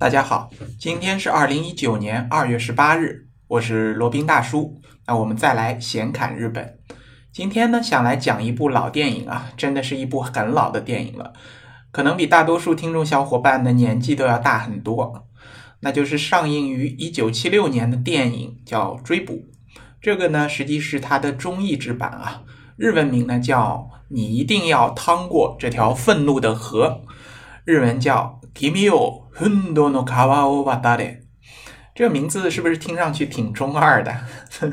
[0.00, 4.80] 大家好，今天是二零一九年二月十八日，我是罗宾大叔。
[5.08, 6.78] 那我们再来闲侃日本。
[7.32, 11.32] 今天呢，想来讲一部老电影啊，真的是一部很老的电影了，
[11.90, 15.26] 可能比大多数听众小伙伴的年纪都要大很多。
[15.80, 19.32] 那就是上映于一九七六年的电影叫《追捕》，
[20.00, 22.44] 这个呢，实际是它的中译制版啊，
[22.76, 27.02] 日文名呢叫“你一定要趟过这条愤怒的河”，
[27.67, 28.89] 日文叫 “Kimi
[29.31, 31.19] 很多の川を渡れ”。
[31.95, 34.11] 这个名字是不是听上去挺中二的？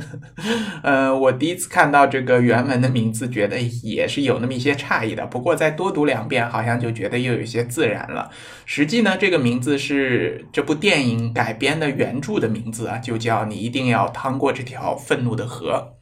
[0.83, 5.27] 呃，我第一次看到这个原文的名字，觉得也是有那么一些诧异的。
[5.27, 8.31] 不过再多读两遍，好像就觉得又有些自然了。
[8.65, 15.97] 实际呢，这个名字是这部电影改编的原著的名字啊，就叫“你一定要趟过这条愤怒的河”。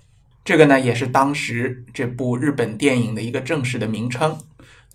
[0.47, 4.39] 这个呢，也是当时这部日本电影的一个正式的名称。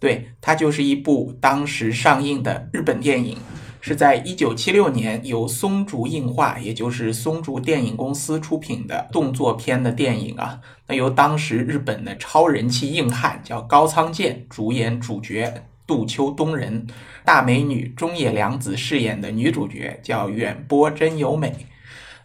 [0.00, 3.36] 对，它就是一部当时上映的日本电影。
[3.80, 10.60] 是在一九七六年由松竹映画，也就是松竹电影公司出品的动作片的电影啊。
[10.88, 16.88] 那由当时日本的超人气硬汉叫高仓健主演主角杜秋冬人，
[17.24, 21.54] 大美女中野良子饰演的女主角叫远波真由美。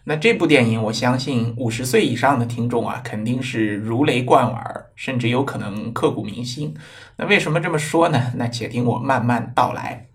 [0.02, 6.74] 那这部电影，我相信五十岁以上的听众啊，肯定是如雷贯耳，甚至有可能刻骨铭心。
[7.16, 8.32] 那为什么这么说呢？
[8.36, 10.06] 那且听我慢慢道来。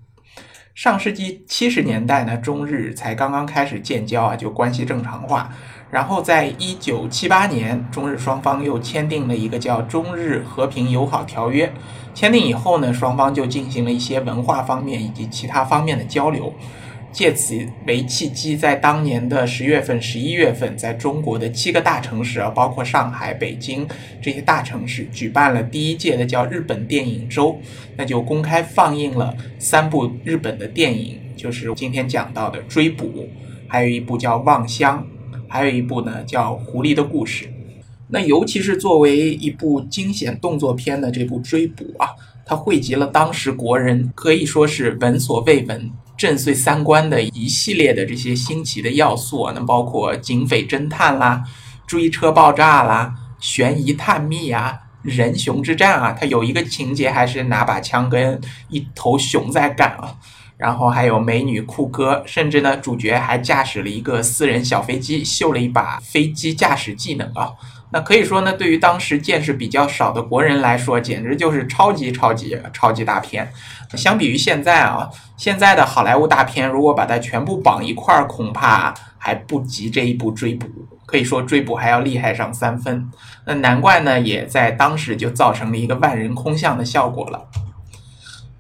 [0.76, 5.54] 上世纪七十年代呢，中日才刚刚开始建交啊，就关系正常化。
[5.92, 11.68] 然后在一九七八年，中日双方又签订了一个叫《中日和平友好条约》。
[12.14, 16.54] 签订以后呢，双方就进行了一些文化方面以及其他方面的交流。
[17.12, 17.58] 借此
[17.88, 23.88] 为契机，在当年的十月份、十一月份，在中国的七个大城市啊，包括上海、北京
[24.22, 27.60] 这些大城市，举办了第一届的叫日本电影周，
[27.98, 33.06] 那就公开放映了三部日本的电影，就是今天讲到的《追捕》，
[33.68, 35.06] 还有一部叫《望乡》，
[35.48, 37.46] 还有一部呢叫《狐狸的故事》。
[38.08, 42.10] 那尤其是作为一部惊险动作片的这部《追捕》啊，
[42.46, 45.92] 它汇集了当时国人可以说是闻所未闻。
[46.20, 51.46] 震碎三观的一系列的这些新奇的要素啊，那包括警匪侦探啦、
[51.88, 60.18] 追车爆炸啦、悬疑探秘啊、人熊之战啊，它有一个情节还是拿把枪跟一头熊在干啊，
[60.58, 67.54] 然后还有美女酷哥，甚至呢主角还驾驶了一个私人小飞机，秀了一把飞机驾驶技能啊。
[67.92, 73.52] 那可以说呢，对于当时见识比较少的国人来说，简直就是超级超级超级大片。
[73.96, 80.68] 相比于现在啊，现在的好莱坞大片，如果把它全部绑一块儿，恐怕还不及这一部《追捕》。
[81.08, 83.10] 可以说，《追捕》还要厉害上三分。
[83.46, 87.48] 那难怪呢，也在当时就造成了一个万人空巷的效果了。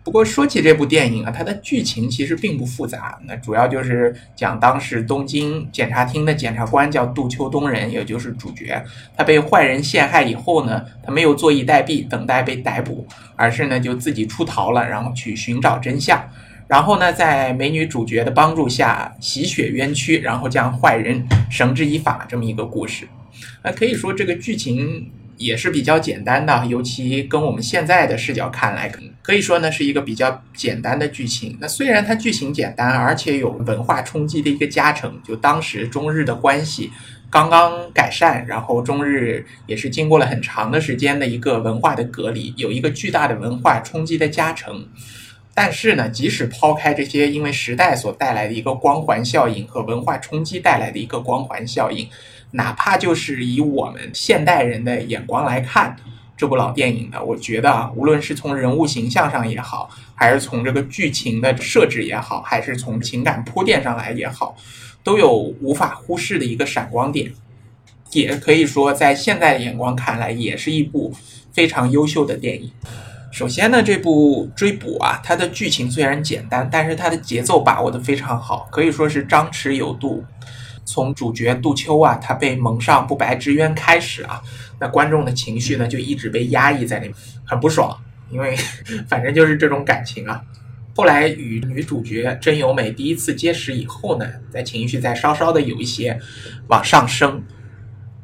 [0.09, 3.19] 不过说起这部电影啊，它的剧情其实并不复杂。
[3.27, 8.83] 那主要就是讲当时东京检察厅的检察官叫杜秋东人，也就是主角。
[9.15, 13.05] 他被坏人陷害以后呢，他没有坐以待毙，等待被逮捕，
[13.35, 16.27] 而是呢就自己出逃了，然后去寻找真相。
[16.67, 23.07] 然后呢，在美女主角的帮助下洗雪冤屈，然后将坏人绳之以法，这么一个故事。
[23.63, 25.11] 那可以说这个剧情。
[25.39, 28.99] 也是比较简单的，尤其跟我们现在的视角看来，可
[29.34, 31.57] 以说呢是一个比较简单的剧情。
[31.59, 36.91] 那虽然它剧情简单，而且有文化冲击的一个加成，就当时中日的关系
[37.29, 44.88] 刚刚改善，然后中日也是经过了很长的时间的一个文化的隔离，有一个巨大的文化冲击的加成。
[45.53, 52.07] 但是呢，即使抛开这些因为时代所带来的一个光环效应和文化冲击带来的一个光环效应。
[52.51, 55.95] 哪怕就是以我们现代人的眼光来看
[56.39, 64.55] 这部老电影呢，我觉得啊，无论是从人物形象上也好，还是从这个剧情的设置也好，还是从情感铺垫上来也好，
[65.03, 67.29] 都有无法忽视的一个闪光点。
[68.11, 71.13] 也可以说，在现在的眼光看来，也是一部
[71.51, 72.71] 非常优秀的电影。
[73.33, 80.24] 首先呢，这部《追捕》啊，它的剧情虽然简单，但是它的节奏把握的非常好，可以说是张弛有度。
[80.91, 84.41] 从主角杜秋啊，他被蒙上不白之冤开始啊，
[84.80, 87.15] 那观众的情绪呢就一直被压抑在里面，
[87.45, 87.95] 很不爽，
[88.31, 88.56] 因为
[89.07, 90.41] 反正就是这种感情啊。
[90.95, 96.19] 后来与女主角真由美第一次结识以后呢，在情绪在稍稍的有一些
[96.69, 97.44] 往上升。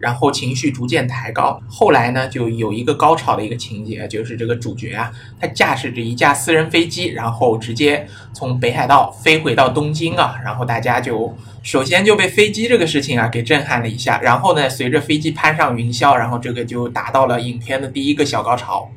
[0.05, 5.11] 然后情绪逐渐抬高，后来呢，就有一个高潮的一个情节，就是这个主角啊，
[5.41, 18.87] 他驾驶着一架私人飞机，然后直接从北海道飞回到东京啊，然后大家就首先就被飞机这个事情啊给震撼了一下，然后呢，随着飞机攀上云霄，然后这个就达到了影片的第一个小高潮。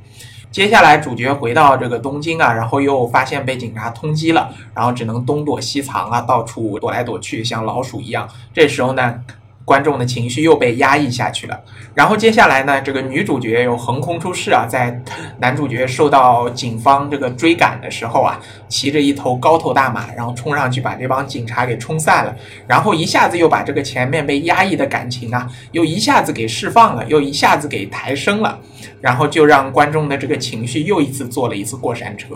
[0.51, 8.29] 接下来主角回到这个东京啊，然后又发现被警察通缉了，然后只能东躲西藏啊，到处躲来躲去，像老鼠一样。
[8.53, 9.23] 这时候呢。
[9.69, 11.61] 观众的情绪又被压抑下去了，
[11.95, 14.99] 然后接下来呢，这个女主角又横空出世啊，在
[15.41, 22.35] 男主角受到警方这个追赶的时候啊，骑着一头高头大马，然后冲上去把这帮警察给冲散了，
[22.67, 28.59] 然后一下子又把这个前面被压抑的感情啊，又一下子给释放了，又一下子给抬升了，
[29.03, 32.35] 然后就让观众的这个情绪又一次坐了一次过山车。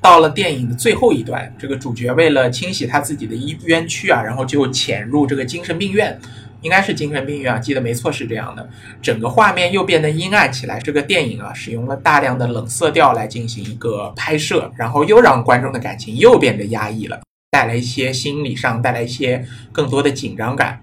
[0.00, 3.34] 到了电影的最后一段，这个主角为了清洗他自己的
[3.64, 6.16] 冤屈啊，然后就潜入这个精神病院。
[6.60, 8.68] 应该是精神病院啊，记得没错是这样的。
[9.00, 10.78] 整个画面又变得阴暗起来。
[10.80, 17.20] 这个电影啊，使用了大量的冷色调来进行一个拍摄，然后又让观众的感情又变得压抑了，
[17.50, 20.80] 带来一些心理上带来一些更多的紧张感。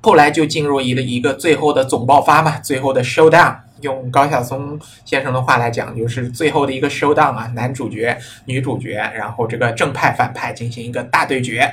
[0.00, 3.56] 后来就进入一个一个最后的总爆发嘛，最后的 showdown。
[3.80, 8.16] 用高晓松先生的话来讲，就是最后的一个 showdown 啊，男主角、
[8.46, 11.70] 女主角，然后这个正派反派进行一个大对决。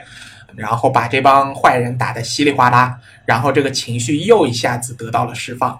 [0.55, 5.79] 然后把这帮坏人打得稀里哗啦，然后这个情绪又一下子得到了释放。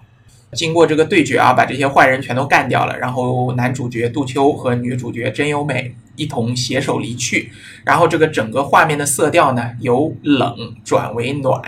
[0.53, 2.97] 经过这个对决啊，把这些坏人全都干掉了。
[2.99, 7.51] 然后男主角杜秋和女主角真由美一同携手离去。
[7.85, 11.61] 然后这个整个画面的色调呢，由冷转为暖，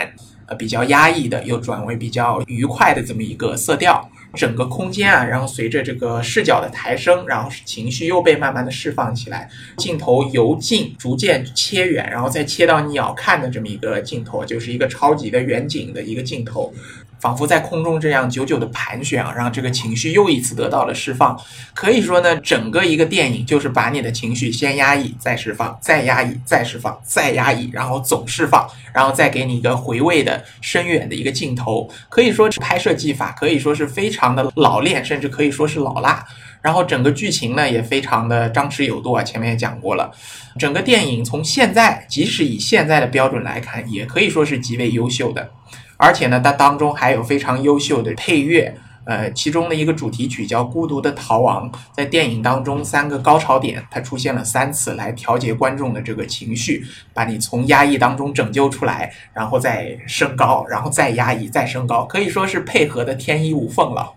[0.53, 4.09] 比较压抑的，又转为比较愉快的这么一个色调。
[4.35, 9.47] 整个空间啊，然后随着这个视角的抬升，然后情绪又被慢慢的释放起来。
[9.77, 16.73] 镜头由近逐渐切远，然后再切到你要看的这么一个镜头，就是一个超级的远景的一个镜头。
[17.23, 21.39] 仿佛在空中这样久久的盘旋啊，让这个情绪又一次得到了释放。
[21.73, 31.89] 可以说呢，整个一个电影就是把你的情绪先压抑，再释放，再压抑，再释放，再压抑，然后总释放，然后再给你一个回味的深远的一个镜头。
[32.09, 36.25] 可以说拍摄技法可以说是非常的老练，甚至可以说是老辣。
[36.61, 40.11] 然后整个剧情呢也非常的张弛有度啊，前面也讲过了。
[40.59, 45.49] 整个电影从现在，即使以现在的标准来看，也可以说是极为优秀的。
[46.03, 64.11] 而且呢，它当中还有非常优秀的配乐，呃，其中的一个主题曲叫《孤独的逃亡》，在电影当中三个高潮点，它出现了三次，来调节观众的这个情绪，把你从压抑当中拯救出来，然后再升高，然后再压抑，再升高，可以说是配合的天衣无缝了。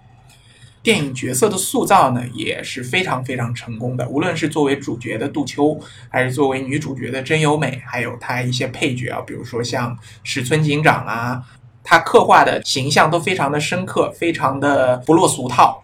[0.82, 5.78] 电影角色的塑造呢，也是非常非常成功的，无论是作为主角的杜秋，
[6.10, 11.44] 还是作为女主角的真由美，还有他一些配角啊，比如说像石村警长啊。
[11.88, 15.80] 他刻画的形象都非常的深刻，非常的不落俗套。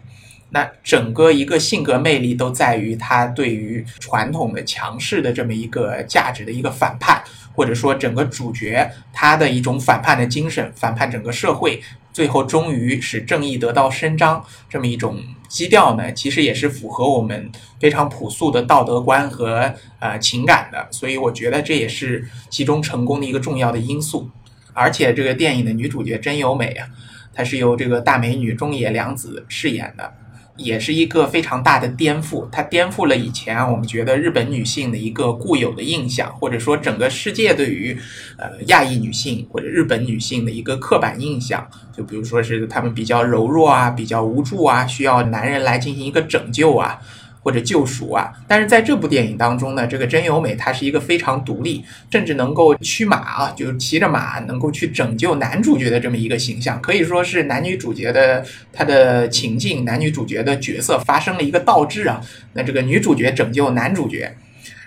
[0.49, 7.23] 那整个一个性格魅力都在于他对于传统的强势的这么一个价值的一个反叛，
[7.55, 15.17] 或者说整个主角他的一种反叛的精神，反叛整个社会，最后终于使正义得到伸张，这么一种
[15.47, 20.87] 基调呢，其实也是符合我们非常朴素的道德观和呃情感的。
[20.91, 24.29] 所以我觉得这也是其中成功的一个重要的因素。
[24.73, 26.87] 而且这个电影的女主角真由美啊，
[27.33, 30.13] 她是由这个大美女中野良子饰演的，
[30.57, 32.49] 也是一个非常大的颠覆。
[32.49, 37.97] 她颠覆了以前我们觉得日本女性的一个固有的印象，或者说整个世界对于
[38.37, 41.67] 呃亚裔女性或者日本女性的一个刻板印象。
[41.95, 46.99] 就比如说是她们比较柔弱啊，比较无助啊，需要男人来进行一个拯救啊。
[47.43, 62.21] 或者救赎啊，但是在这部电影当中呢，这个真由美她是一个非常独立，甚至能够驱马啊，就是骑着马能够去拯救男主角的这么一个形象，可以说是男女主角的他的情境，男女主角的角色发生了一个倒置啊。
[62.53, 64.33] 那这个女主角拯救男主角，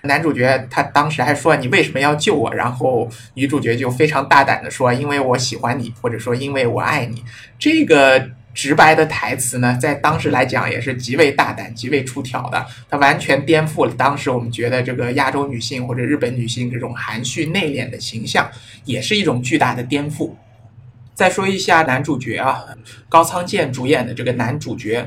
[0.05, 2.55] 男主角他当时还说你为什么要救我？
[2.55, 7.23] 然后女主角就非常大胆的说，因为我喜欢你，或者说因为我爱你。
[7.59, 8.31] 这个。
[8.57, 12.67] 直白的台词呢，在当时来讲也是极为大胆、极为出挑的。
[12.89, 18.51] 它完全颠覆了当时我们觉得这个亚洲女性或者日本女性这种含蓄内敛的形象，
[18.87, 20.33] 也是一种巨大的颠覆。
[21.13, 22.65] 再说一下男主角啊，
[23.11, 25.07] 高仓健主演的这个男主角。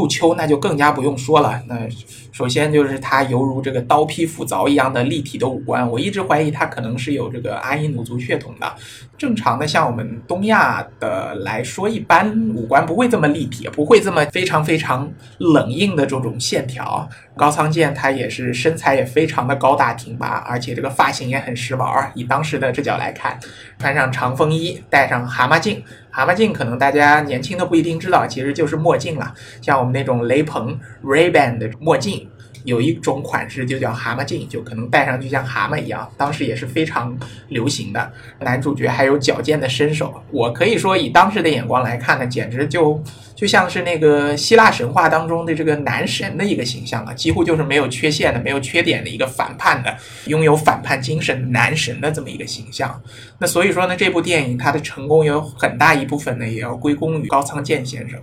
[0.00, 1.62] 入秋那就更加不用说了。
[1.68, 1.86] 那
[2.32, 8.72] 首先就是他犹如这个刀劈斧凿一样的立体的五官，我一直怀疑他可能是有这个阿伊努族血统的。
[9.18, 17.06] 正常的像我们东亚的来说，一般五官不会这么立体，不会这么非常非常冷硬的这种线条。
[17.40, 22.12] 高仓健他也是身材也非常的高大挺拔，而且这个发型也很时髦啊。
[22.14, 23.40] 以当时的视角来看，
[23.78, 25.82] 穿上长风衣，戴上蛤蟆镜。
[26.10, 29.32] 蛤蟆镜可能大家年轻的不一定知道，其实就是墨镜了。
[29.62, 32.28] 像我们那种雷朋 Ray Ban 的墨镜，
[32.64, 37.16] 有一种款式就叫蛤蟆镜，就可能戴上去像蛤蟆一样，当时也是非常
[37.48, 38.12] 流行的。
[38.40, 43.02] 男主角还有矫健的身手，我可以说以当时的眼光来看呢，简直就
[43.34, 53.00] 就像是那个希腊神话当中的这个男神的一个形象了，几乎就是没有缺陷的、没有缺点的一个反叛的、拥有反叛精神男神的这么一个形象。
[53.38, 58.20] 那所以说呢，这部电影它的成功有很大一部分呢，也要归功于高仓健先生。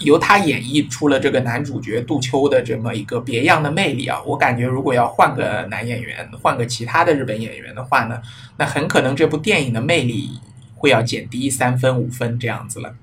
[0.00, 4.20] 由他演绎出了这个男主角杜秋的这么一个别样的魅力啊！
[4.26, 8.20] 我感觉如果要换个男演员，换个其他的日本演员的话呢，
[8.56, 10.30] 那很可能这部电影的魅力
[10.74, 12.94] 会要减低三分五分这样子了。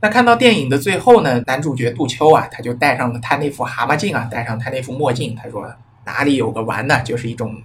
[0.00, 5.68] 那看到电影的最后呢，男主角杜秋啊，他就戴上了他那副蛤蟆镜啊，戴上他那副墨镜，他说
[6.04, 7.00] 哪里有个玩呢？
[7.02, 7.60] 就是一种。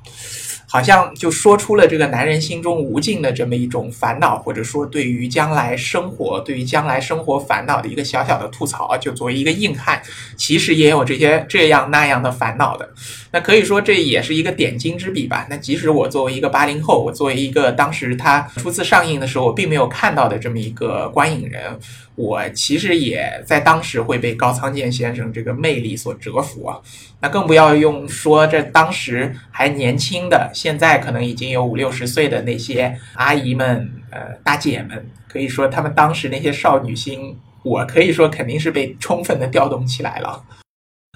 [0.70, 8.96] 好像就说出了这个男人心中无尽的这么一种烦恼，或者说对于将来生活、对于将来生活烦恼的一个小小的吐槽。
[8.98, 10.02] 就作为一个硬汉，
[10.36, 12.88] 其实也有这些这样那样的烦恼的。
[13.32, 15.48] 那可以说这也是一个点睛之笔吧。
[15.50, 21.80] 那即使我作为一个八零后，我作为一个当时他初次上映的时候我并没有看到的这么一个观影人，
[22.20, 26.78] 我其实也在当时会被高仓健先生这个魅力所折服啊。
[27.22, 30.52] 那更不要用说这当时还年轻的。
[30.54, 40.44] 现在可能已经有五六十岁的那些阿姨们、呃大姐们，可以说他们当时那些少女心，我可以说肯定是被充分的调动起来了。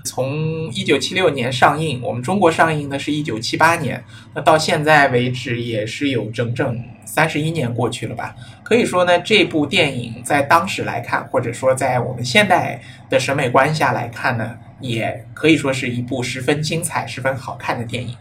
[0.06, 4.02] 从一九七六年上映，我们中国上映的是一九七八年，
[4.34, 8.34] 那到现在为止也是有整整三十一年过去了吧？
[8.74, 18.18] 所以说呢，这部电影在当时来看，或者说在我们现代的审美观下来看呢，也可以说是一部十分精彩、十分好看的电影。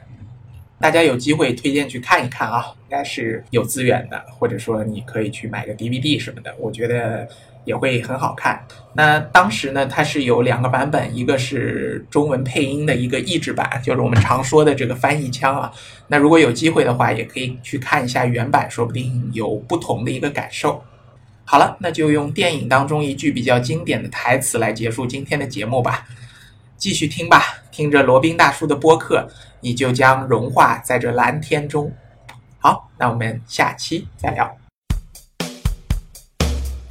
[0.82, 7.26] 大家有机会推荐去看一看啊，应该是有资源的，或者说你可以去买个 DVD 什么的，我觉得
[7.64, 8.60] 也会很好看。
[8.92, 15.72] 那当时呢，它是有两个版本，一个是中文配音的一个译制版，就是我们常说的这个翻译腔啊。
[16.08, 20.82] 那如果有机会的话，也可以去看一下原版，说不定有不同的一个感受。
[21.44, 26.04] 好了，那就用电影当中一句比较经典的台词来结束今天的节目吧。
[26.82, 29.24] 继续听吧，听着罗宾大叔的播客，
[29.60, 31.92] 你就将融化在这蓝天中。
[32.58, 34.52] 好，那我们下期再聊。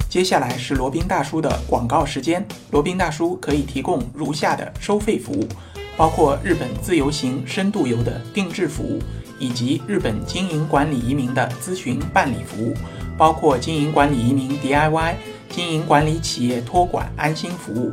[0.08, 2.42] 接下来是罗宾大叔的广告时间。
[2.70, 5.46] 罗宾大叔可以提供如下的收费服务，
[5.94, 8.98] 包括日本自由行、深度游的定制服务，
[9.38, 12.74] 以及日本经营管理移民的咨询办理服务，
[13.18, 15.16] 包括经营管理移民 DIY、
[15.50, 17.92] 经营管理企业托管安心服务。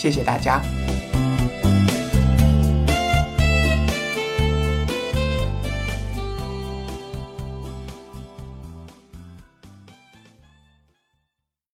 [0.00, 0.79] 谢谢大家。